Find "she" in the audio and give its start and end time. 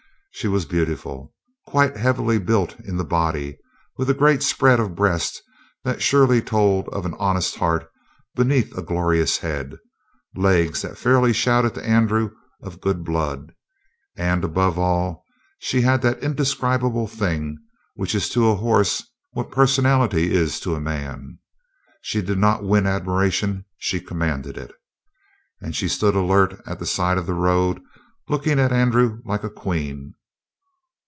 0.33-0.47, 15.59-15.81, 22.01-22.19, 23.77-23.99, 25.75-25.87